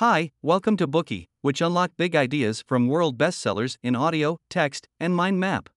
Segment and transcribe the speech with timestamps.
[0.00, 5.16] Hi, welcome to Bookey, which unlock big ideas from world bestsellers in audio, text, and
[5.16, 5.70] mind map.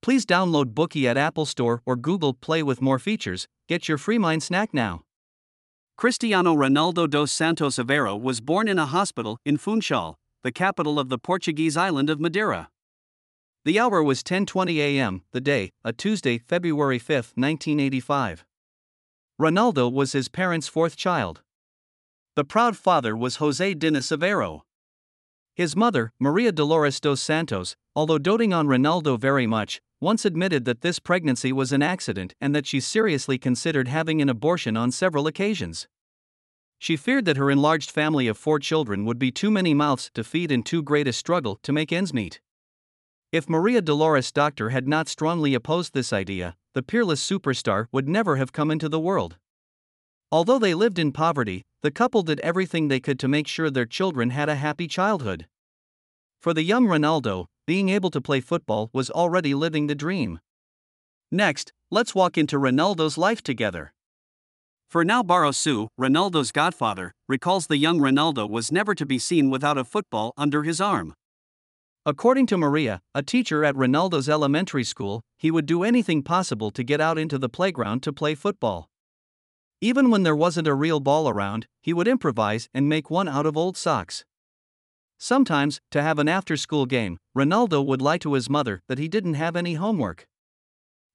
[0.00, 3.48] Please download Bookey at Apple Store or Google Play with more features.
[3.68, 5.02] Get your free mind snack now.
[5.98, 10.14] Cristiano Ronaldo dos Santos Aveiro was born in a hospital in Funchal,
[10.44, 12.68] the capital of the Portuguese island of Madeira.
[13.64, 15.22] The hour was 10:20 a.m.
[15.32, 18.44] the day, a Tuesday, February 5, 1985.
[19.40, 21.42] Ronaldo was his parents' fourth child.
[22.36, 24.62] The proud father was Jose Dinis Aveiro.
[25.54, 30.80] His mother, Maria Dolores dos Santos, although doting on Ronaldo very much, once admitted that
[30.80, 35.28] this pregnancy was an accident and that she seriously considered having an abortion on several
[35.28, 35.86] occasions.
[36.80, 40.24] She feared that her enlarged family of four children would be too many mouths to
[40.24, 42.40] feed and too great a struggle to make ends meet.
[43.30, 48.36] If Maria Dolores Doctor had not strongly opposed this idea, the peerless superstar would never
[48.36, 49.36] have come into the world.
[50.34, 53.86] Although they lived in poverty, the couple did everything they could to make sure their
[53.86, 55.46] children had a happy childhood.
[56.42, 60.40] For the young Ronaldo, being able to play football was already living the dream.
[61.30, 63.92] Next, let's walk into Ronaldo's life together.
[64.88, 69.78] For Fernão Barroso, Ronaldo's godfather, recalls the young Ronaldo was never to be seen without
[69.78, 71.14] a football under his arm.
[72.04, 76.82] According to Maria, a teacher at Ronaldo's elementary school, he would do anything possible to
[76.82, 78.88] get out into the playground to play football.
[79.84, 83.44] Even when there wasn't a real ball around, he would improvise and make one out
[83.44, 84.24] of old socks.
[85.18, 89.08] Sometimes, to have an after school game, Ronaldo would lie to his mother that he
[89.08, 90.26] didn't have any homework.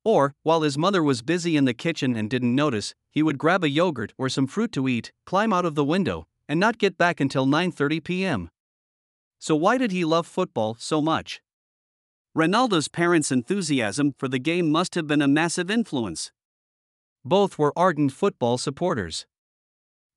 [0.06, 3.64] Or, while his mother was busy in the kitchen and didn't notice, he would grab
[3.64, 6.96] a yogurt or some fruit to eat, climb out of the window, and not get
[6.96, 8.50] back until 9:30 p.m.
[9.40, 11.42] So why did he love football so much?
[12.38, 16.32] Ronaldo's parents' enthusiasm for the game must have been a massive influence.
[17.26, 19.26] Both were ardent football supporters.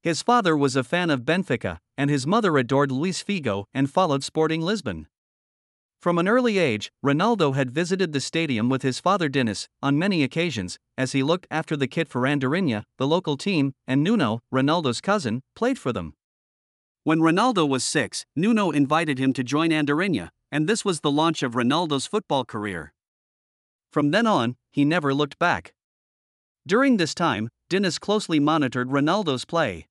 [0.03, 4.25] His father was a fan of Benfica, and his mother adored Luis Figo and followed
[4.25, 5.06] Sporting Lisbon.
[6.00, 10.24] From an early age, Ronaldo had visited the stadium with his father Dinis on many
[10.24, 15.01] occasions, as he looked after the kit for Andorinha, the local team, and Nuno, Ronaldo's
[15.01, 16.14] cousin, played for them.
[17.05, 21.45] When Ronaldo was six, Nuno invited him to join Andorinha, and this was the launch
[21.45, 22.92] of Ronaldo's football career.
[23.92, 25.73] From then on, he never looked back.
[26.67, 29.89] During this time, Dinis closely monitored Ronaldo's play.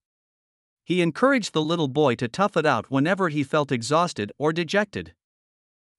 [0.85, 5.13] He encouraged the little boy to tough it out whenever he felt exhausted or dejected.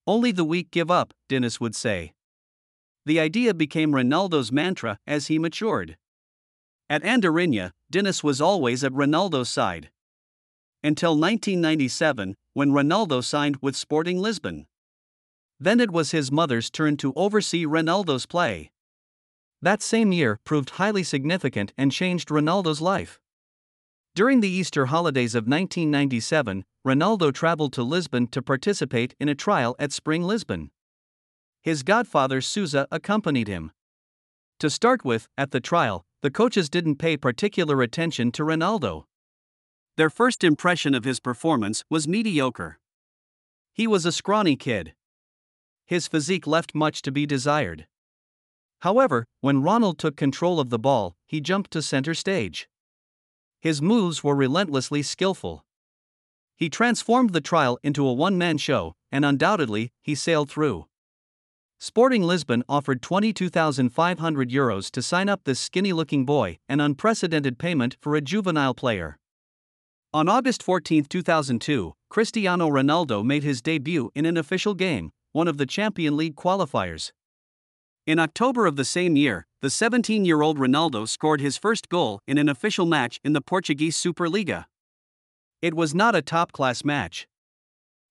[0.06, 2.14] Only the weak give up, Dinis would say.
[3.04, 5.96] The idea became Ronaldo's mantra as he matured.
[6.88, 9.90] At Andorinha, Dinis was always at Ronaldo's side.
[10.84, 14.66] Until 1997, when Ronaldo signed with Sporting Lisbon.
[15.58, 18.70] Then it was his mother's turn to oversee Ronaldo's play.
[19.62, 23.20] That same year proved highly significant and changed Ronaldo's life.
[24.14, 29.76] During the Easter holidays of 1997, Ronaldo traveled to Lisbon to participate in a trial
[29.78, 30.72] at Sporting Lisbon.
[31.62, 33.70] His godfather Souza accompanied him.
[34.58, 39.04] To start with, at the trial, the coaches didn't pay particular attention to Ronaldo.
[39.96, 42.80] Their first impression of his performance was mediocre.
[43.72, 44.94] He was a scrawny kid.
[45.86, 47.86] His physique left much to be desired.
[48.82, 52.68] However, when Ronald took control of the ball, he jumped to center stage.
[53.60, 55.64] His moves were relentlessly skillful.
[56.56, 60.86] He transformed the trial into a one man show, and undoubtedly, he sailed through.
[61.78, 67.96] Sporting Lisbon offered 22,500 euros to sign up this skinny looking boy, an unprecedented payment
[68.00, 69.16] for a juvenile player.
[70.12, 75.56] On August 14, 2002, Cristiano Ronaldo made his debut in an official game, one of
[75.56, 77.12] the Champion League qualifiers.
[78.04, 82.18] In October of the same year, the 17 year old Ronaldo scored his first goal
[82.26, 84.64] in an official match in the Portuguese Superliga.
[85.60, 87.28] It was not a top class match.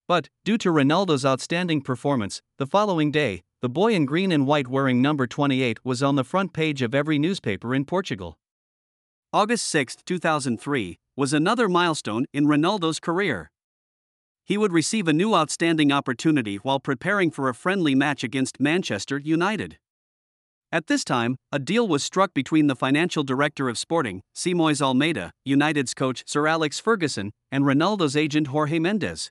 [0.08, 4.66] But, due to Ronaldo's outstanding performance, the following day, the boy in green and white
[4.66, 8.38] wearing number 28 was on the front page of every newspaper in Portugal.
[9.30, 13.50] August 6, 2003, was another milestone in Ronaldo's career.
[14.44, 19.18] He would receive a new outstanding opportunity while preparing for a friendly match against Manchester
[19.18, 19.78] United.
[20.74, 25.30] At this time, a deal was struck between the financial director of Sporting, Simões Almeida,
[25.44, 29.30] United's coach Sir Alex Ferguson, and Ronaldo's agent Jorge Mendes.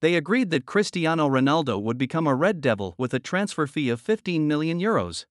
[0.00, 4.00] They agreed that Cristiano Ronaldo would become a Red Devil with a transfer fee of
[4.00, 5.26] 15 million euros.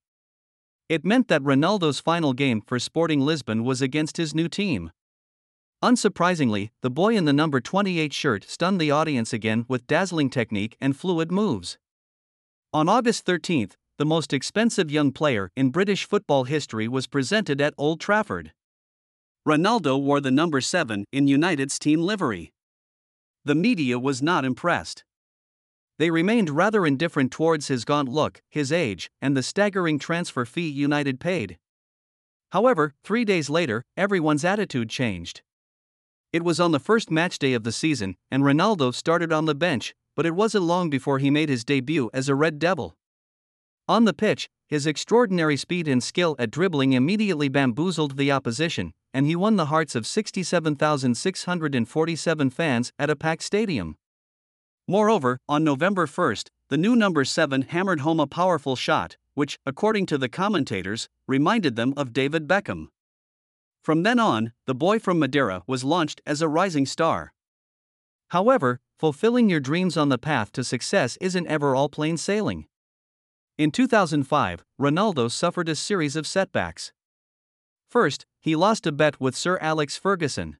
[0.87, 4.91] It meant that Ronaldo's final game for Sporting Lisbon was against his new team.
[5.83, 10.77] Unsurprisingly, the boy in the number 28 shirt stunned the audience again with dazzling technique
[10.79, 11.79] and fluid moves.
[12.71, 17.73] On August 13, the most expensive young player in British football history was presented at
[17.79, 18.53] Old Trafford.
[19.47, 22.51] Ronaldo wore the number 7 in United's team livery.
[23.43, 25.03] The media was not impressed.
[25.97, 30.69] They remained rather indifferent towards his gaunt look, his age, and the staggering transfer fee
[30.69, 31.57] United paid.
[32.51, 35.41] However, three days later, everyone's attitude changed.
[36.31, 39.55] It was on the first match day of the season, and Ronaldo started on the
[39.55, 42.95] bench, but it wasn't long before he made his debut as a Red Devil.
[43.89, 49.25] On the pitch, his extraordinary speed and skill at dribbling immediately bamboozled the opposition, and
[49.25, 53.95] he won the hearts of 67,647 fans at a packed stadium.
[54.89, 56.35] Moreover, on November 1,
[56.67, 61.77] the new number 7 hammered home a powerful shot, which, according to the commentators, reminded
[61.77, 62.89] them of David Beckham.
[63.81, 67.31] From then on, the boy from Madeira was launched as a rising star.
[68.31, 72.65] However, fulfilling your dreams on the path to success isn't ever all plain sailing.
[73.57, 76.91] In 2005, Ronaldo suffered a series of setbacks.
[77.89, 80.57] First, he lost a bet with Sir Alex Ferguson.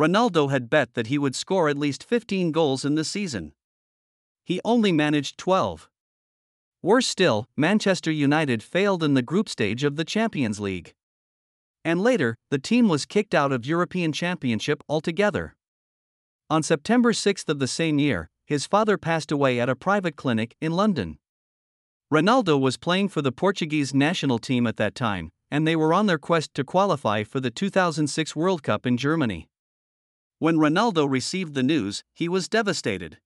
[0.00, 3.52] Ronaldo had bet that he would score at least 15 goals in the season.
[4.44, 5.88] He only managed 12.
[6.82, 10.94] Worse still, Manchester United failed in the group stage of the Champions League
[11.86, 15.54] and later, the team was kicked out of European Championship altogether.
[16.50, 20.56] On September 6 of the same year, his father passed away at a private clinic
[20.60, 21.18] in London.
[22.12, 26.06] Ronaldo was playing for the Portuguese national team at that time, and they were on
[26.06, 29.48] their quest to qualify for the 2006 World Cup in Germany.
[30.38, 33.18] When Ronaldo received the news, he was devastated.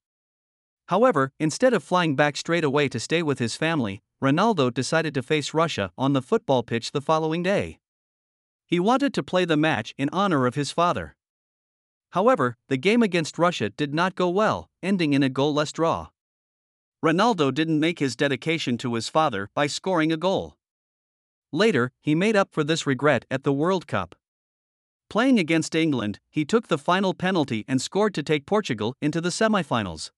[0.88, 5.22] However, instead of flying back straight away to stay with his family, Ronaldo decided to
[5.22, 7.80] face Russia on the football pitch the following day.
[8.66, 11.16] He wanted to play the match in honor of his father.
[12.12, 16.08] However, the game against Russia did not go well, ending in a goalless draw.
[17.04, 20.56] Ronaldo didn't make his dedication to his father by scoring a goal.
[21.50, 24.14] Later, he made up for this regret at the World Cup.
[25.08, 29.30] Playing against England, he took the final penalty and scored to take Portugal into the
[29.30, 30.10] semifinals.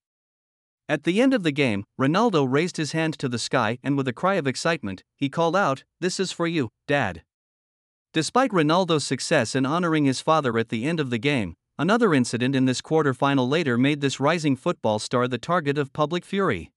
[0.89, 4.09] At the end of the game, Ronaldo raised his hand to the sky and with
[4.09, 7.23] a cry of excitement, he called out, This is for you, Dad.
[8.13, 12.55] Despite Ronaldo's success in honoring his father at the end of the game, another incident
[12.55, 16.71] in this quarter-final later made this rising football star the target of public fury.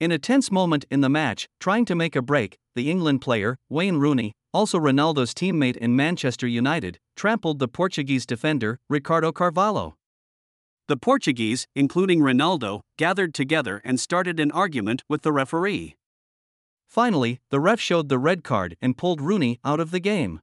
[0.00, 3.58] In a tense moment in the match, trying to make a break, the England player,
[3.68, 9.96] Wayne Rooney, also Ronaldo's teammate in Manchester United, trampled the Portuguese defender, Ricardo Carvalho.
[10.86, 15.96] The Portuguese, including Ronaldo, gathered together and started an argument with the referee.
[16.88, 20.40] Finally, the ref showed the red card and pulled Rooney out of the game.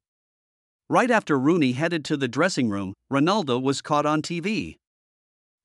[0.88, 4.78] Right after Rooney headed to the dressing room, Ronaldo was caught on TV.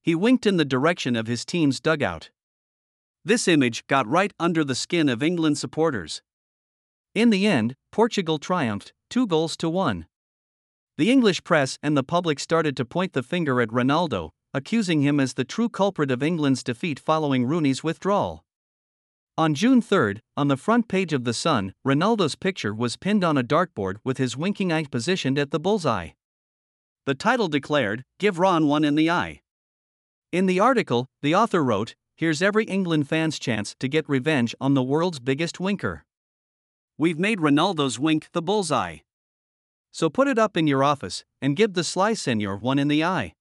[0.03, 2.31] He winked in the direction of his team's dugout.
[3.23, 6.23] This image got right under the skin of England supporters.
[7.15, 10.07] In the end, Portugal triumphed, two goals to one.
[10.97, 15.21] The English press and the public started to point the finger at Ronaldo, accusing him
[15.21, 18.43] as the true culprit of England's defeat following Rooney's withdrawal.
[19.41, 23.39] On June 3, on the front page of The Sun, Ronaldo's picture was pinned on
[23.39, 26.11] a dartboard with his winking eye positioned at the bullseye.
[27.07, 29.41] The title declared, Give Ron one in the eye.
[30.31, 34.75] In the article, the author wrote, Here's every England fan's chance to get revenge on
[34.75, 36.05] the world's biggest winker.
[36.99, 38.99] We've made Ronaldo's wink the bullseye.
[39.91, 43.03] So put it up in your office and give the sly senor one in the
[43.03, 43.33] eye.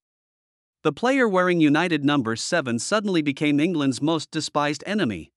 [0.82, 5.34] The player wearing United number 7 suddenly became England's most despised enemy.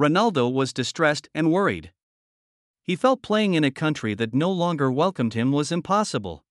[0.00, 1.92] Ronaldo was distressed and worried.
[2.82, 6.44] He felt playing in a country that no longer welcomed him was impossible.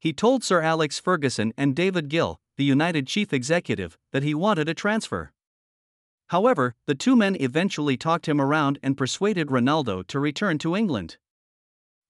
[0.00, 4.68] He told Sir Alex Ferguson and David Gill, the United chief executive, that he wanted
[4.68, 5.32] a transfer.
[6.28, 11.18] However, the two men eventually talked him around and persuaded Ronaldo to return to England.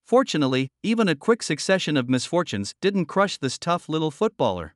[0.06, 4.74] Fortunately, even a quick succession of misfortunes didn't crush this tough little footballer.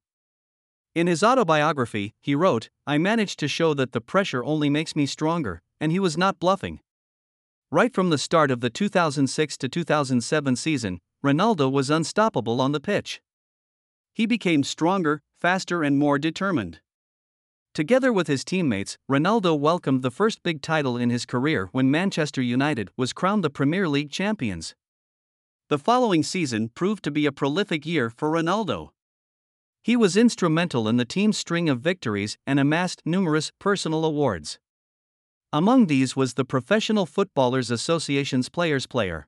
[0.93, 5.07] In his autobiography, he wrote, I managed to show that the pressure only makes me
[5.07, 6.81] stronger, and he was not bluffing.
[7.71, 12.81] Right from the start of the 2006 to 2007 season, Ronaldo was unstoppable on the
[12.81, 13.21] pitch.
[14.13, 16.81] He became stronger, faster, and more determined.
[17.73, 22.43] Together with his teammates, Ronaldo welcomed the first big title in his career when Manchester
[22.43, 24.75] United was crowned the Premier League champions.
[25.69, 28.91] The following season proved to be a prolific year for Ronaldo.
[29.83, 34.59] He was instrumental in the team's string of victories and amassed numerous personal awards.
[35.53, 39.27] Among these was the Professional Footballers Association's Players Player.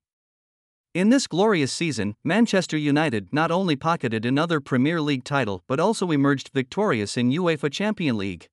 [0.94, 6.10] In this glorious season, Manchester United not only pocketed another Premier League title but also
[6.10, 8.46] emerged victorious in UEFA Champion League.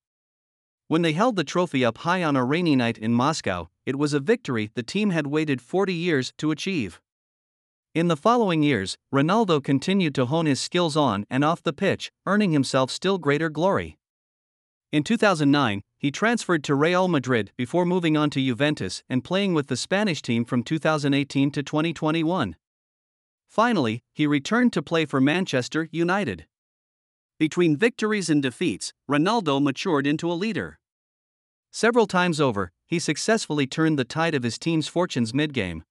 [0.88, 4.14] When they held the trophy up high on a rainy night in Moscow, it was
[4.14, 6.98] a victory the team had waited 40 years to achieve.
[7.92, 12.12] In the following years, Ronaldo continued to hone his skills on and off the pitch,
[12.24, 13.98] earning himself still greater glory.
[14.92, 19.66] In 2009, he transferred to Real Madrid before moving on to Juventus and playing with
[19.66, 22.54] the Spanish team from 2018 to 2021.
[23.48, 26.46] Finally, he returned to play for Manchester United.
[27.40, 30.78] Between victories and defeats, Ronaldo matured into a leader.
[31.72, 35.82] Several times over, he successfully turned the tide of his team's fortunes mid game.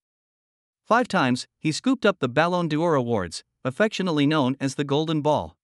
[0.90, 5.56] Five times, he scooped up the Ballon d'Or awards, affectionately known as the Golden Ball.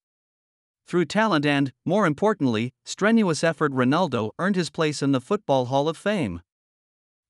[0.86, 5.90] Through talent and, more importantly, strenuous effort, Ronaldo earned his place in the Football Hall
[5.90, 6.44] of Fame.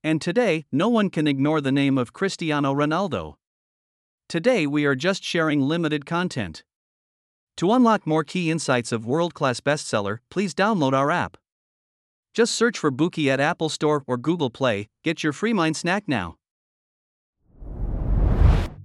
[0.04, 3.36] And today, no one can ignore the name of Cristiano Ronaldo.
[4.28, 6.66] Today, we are just sharing limited content.
[7.56, 11.38] To unlock more key insights of world class bestseller, please download our app.
[12.34, 14.90] Just search for Bookey at Apple Store or Google Play.
[15.06, 16.36] Get your free mind snack now.